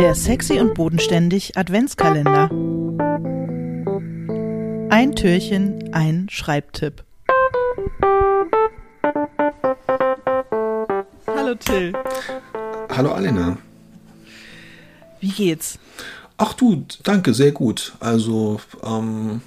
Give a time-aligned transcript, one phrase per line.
[0.00, 2.48] Der sexy und bodenständig Adventskalender.
[4.88, 7.04] Ein Türchen, ein Schreibtipp.
[11.26, 11.92] Hallo Till.
[12.88, 13.58] Hallo Alena.
[15.20, 15.78] Wie geht's?
[16.38, 17.92] Ach du, danke, sehr gut.
[18.00, 19.42] Also, ähm,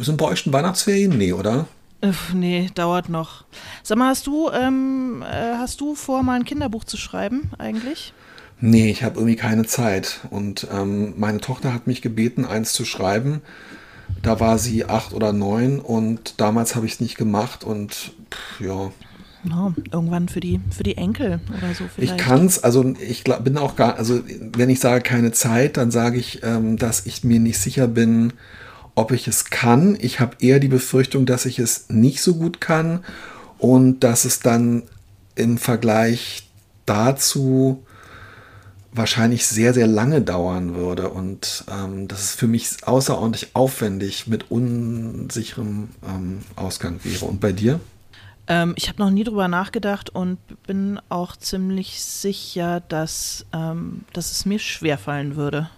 [0.00, 1.16] sind bei euch schon Weihnachtsferien?
[1.16, 1.68] Nee, oder?
[2.04, 3.44] Uff, nee, dauert noch.
[3.84, 8.12] Sag mal, hast du, ähm, äh, hast du vor, mal ein Kinderbuch zu schreiben eigentlich?
[8.60, 10.20] Nee, ich habe irgendwie keine Zeit.
[10.30, 13.40] Und ähm, meine Tochter hat mich gebeten, eins zu schreiben.
[14.22, 18.60] Da war sie acht oder neun und damals habe ich es nicht gemacht und pff,
[18.60, 18.92] ja.
[19.44, 22.12] No, irgendwann für die, für die Enkel oder so vielleicht.
[22.12, 24.20] Ich kann es, also ich glaub, bin auch gar, also
[24.52, 28.32] wenn ich sage keine Zeit, dann sage ich, ähm, dass ich mir nicht sicher bin,
[28.94, 29.96] ob ich es kann.
[30.00, 33.04] Ich habe eher die Befürchtung, dass ich es nicht so gut kann
[33.58, 34.82] und dass es dann
[35.34, 36.48] im Vergleich
[36.84, 37.84] dazu
[38.92, 44.50] wahrscheinlich sehr, sehr lange dauern würde und ähm, dass es für mich außerordentlich aufwendig mit
[44.50, 47.24] unsicherem ähm, Ausgang wäre.
[47.24, 47.80] Und bei dir?
[48.48, 54.30] Ähm, ich habe noch nie drüber nachgedacht und bin auch ziemlich sicher, dass, ähm, dass
[54.32, 55.70] es mir schwerfallen würde.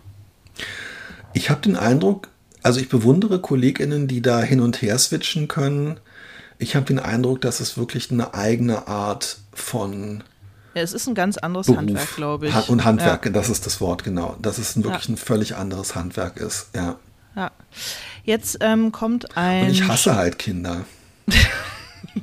[1.35, 2.29] Ich habe den Eindruck,
[2.65, 6.01] also ich bewundere KollegInnen, die da hin und her switchen können.
[6.59, 10.25] Ich habe den Eindruck, dass es wirklich eine eigene Art von
[10.75, 11.79] ja, es ist ein ganz anderes Beruf.
[11.79, 12.69] Handwerk, glaube ich.
[12.69, 13.31] Und Handwerk, ja.
[13.31, 14.37] das ist das Wort, genau.
[14.43, 15.15] Dass es wirklich ja.
[15.15, 16.97] ein völlig anderes Handwerk ist, ja.
[17.37, 17.53] Ja.
[18.25, 19.67] Jetzt ähm, kommt ein.
[19.67, 20.85] Und ich hasse halt Kinder.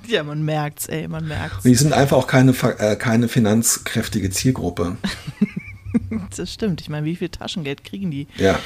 [0.07, 1.63] ja, man merkt's, ey, man merkt's.
[1.63, 4.97] Und die sind einfach auch keine, äh, keine finanzkräftige Zielgruppe.
[6.35, 6.81] das stimmt.
[6.81, 8.27] Ich meine, wie viel Taschengeld kriegen die?
[8.35, 8.59] Ja.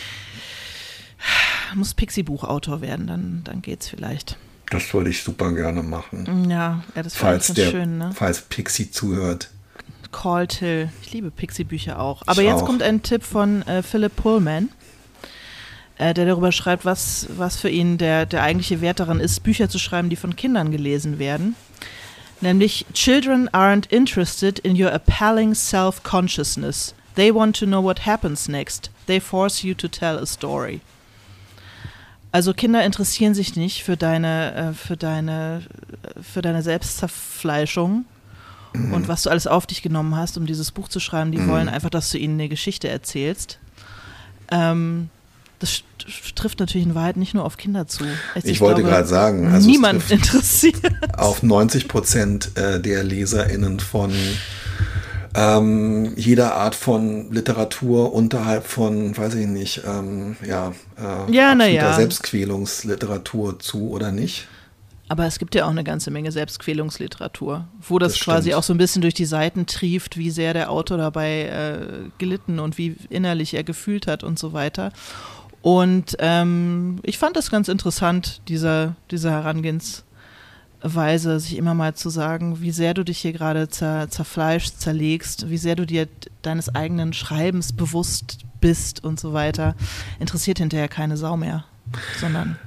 [1.75, 4.37] Muss Pixie-Buchautor werden, dann, dann geht's vielleicht.
[4.71, 6.49] Das würde ich super gerne machen.
[6.49, 8.11] Ja, ja das falls der, schön, ne?
[8.15, 9.49] Falls Pixie zuhört.
[10.11, 10.89] Call Till.
[11.01, 12.21] Ich liebe Pixie-Bücher auch.
[12.25, 12.65] Aber Ich jetzt auch.
[12.65, 14.69] kommt ein Tipp von äh, Philip Pullman,
[15.97, 19.69] äh, der darüber schreibt, was, was für ihn der, der eigentliche Wert daran ist, Bücher
[19.69, 21.55] zu schreiben, die von Kindern gelesen werden.
[22.41, 26.93] Nämlich, Children aren't interested in your appalling self-consciousness.
[27.15, 28.91] They want to know what happens next.
[29.07, 30.81] They force you to tell a story.
[32.35, 35.61] Also Kinder interessieren sich nicht für deine, äh, für deine,
[36.03, 38.03] äh, für deine Selbstzerfleischung
[38.91, 41.31] und was du alles auf dich genommen hast, um dieses Buch zu schreiben.
[41.31, 41.47] Die Mhm.
[41.47, 43.57] wollen einfach, dass du ihnen eine Geschichte erzählst.
[44.51, 45.07] Ähm,
[45.59, 45.83] das
[46.35, 48.03] trifft natürlich in Wahrheit nicht nur auf Kinder zu.
[48.33, 50.75] Also Ich wollte glaube, gerade sagen, also niemand interessiert.
[51.17, 54.11] Auf 90 Prozent äh, der LeserInnen von
[55.35, 61.67] ähm, jeder Art von Literatur unterhalb von, weiß ich nicht, ähm, ja, äh, Ja, na
[61.67, 61.93] ja.
[61.93, 64.47] Selbstquälungsliteratur zu oder nicht.
[65.07, 68.55] Aber es gibt ja auch eine ganze Menge Selbstquälungsliteratur, wo das, Das quasi stimmt.
[68.55, 72.59] auch so ein bisschen durch die Seiten trieft, wie sehr der Autor dabei äh, gelitten
[72.59, 74.91] und wie innerlich er gefühlt hat und so weiter.
[75.61, 80.03] Und ähm, ich fand das ganz interessant, diese, diese Herangehensweise,
[81.39, 85.57] sich immer mal zu sagen, wie sehr du dich hier gerade zer, zerfleischst, zerlegst, wie
[85.57, 86.07] sehr du dir
[86.41, 89.75] deines eigenen Schreibens bewusst bist und so weiter.
[90.19, 91.65] Interessiert hinterher keine Sau mehr,
[92.19, 92.57] sondern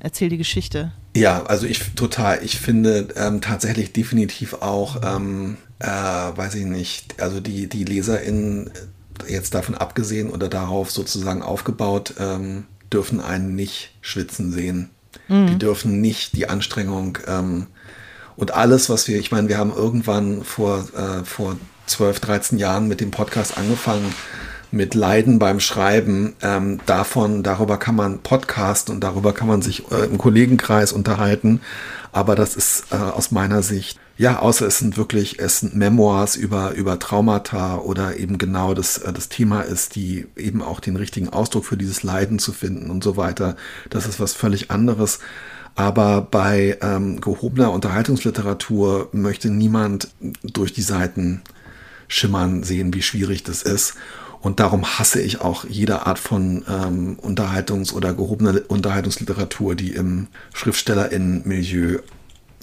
[0.00, 0.92] erzähl die Geschichte.
[1.16, 7.20] Ja, also ich total, ich finde ähm, tatsächlich definitiv auch, ähm, äh, weiß ich nicht,
[7.20, 13.54] also die, die LeserInnen äh, jetzt davon abgesehen oder darauf sozusagen aufgebaut, ähm, dürfen einen
[13.54, 14.90] nicht schwitzen sehen.
[15.28, 17.66] Die dürfen nicht die Anstrengung ähm,
[18.36, 22.88] und alles, was wir, ich meine, wir haben irgendwann vor, äh, vor 12, 13 Jahren
[22.88, 24.14] mit dem Podcast angefangen,
[24.70, 26.34] mit Leiden beim Schreiben.
[26.42, 31.60] Ähm, davon, darüber kann man podcasten und darüber kann man sich äh, im Kollegenkreis unterhalten.
[32.12, 36.36] Aber das ist äh, aus meiner Sicht, ja, außer es sind wirklich, es sind Memoirs
[36.36, 40.96] über, über Traumata oder eben genau das, äh, das Thema ist, die eben auch den
[40.96, 43.56] richtigen Ausdruck für dieses Leiden zu finden und so weiter.
[43.90, 45.18] Das ist was völlig anderes.
[45.74, 50.08] Aber bei ähm, gehobener Unterhaltungsliteratur möchte niemand
[50.44, 51.42] durch die Seiten
[52.06, 53.94] schimmern sehen, wie schwierig das ist.
[54.40, 60.28] Und darum hasse ich auch jede Art von ähm, Unterhaltungs- oder gehobener Unterhaltungsliteratur, die im
[60.52, 62.00] SchriftstellerInnen-Milieu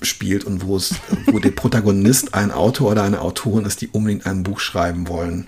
[0.01, 0.95] spielt und wo es,
[1.27, 5.47] wo der Protagonist ein Autor oder eine Autorin ist, die unbedingt ein Buch schreiben wollen.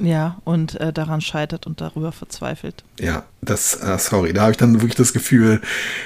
[0.00, 2.84] Ja, und äh, daran scheitert und darüber verzweifelt.
[2.98, 5.60] Ja, das, äh, sorry, da habe ich dann wirklich das Gefühl,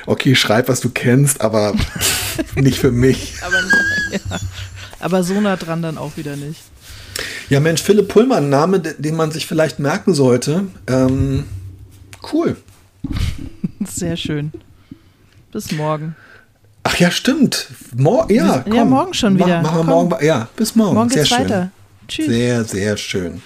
[0.07, 1.75] okay, schreib, was du kennst, aber
[2.57, 3.35] nicht für mich.
[3.43, 3.57] Aber,
[4.11, 4.41] ja.
[4.99, 6.61] Aber so nah dran dann auch wieder nicht.
[7.51, 10.65] Ja, Mensch, Philipp Pullmann, Name, de- den man sich vielleicht merken sollte.
[10.89, 11.45] Ähm,
[12.33, 12.57] cool.
[13.85, 14.51] Sehr schön.
[15.53, 16.17] Bis morgen.
[16.85, 17.67] Ach ja, stimmt.
[17.97, 18.91] Mor ja, Ja, komm.
[18.91, 19.63] morgen schon wieder.
[19.63, 20.25] Mach, machen wir morgen.
[20.25, 20.95] Ja, bis morgen.
[20.95, 21.45] Morgen sehr geht's schön.
[21.45, 21.71] weiter.
[22.07, 22.27] Tschüss.
[22.27, 23.43] Sehr, sehr schön.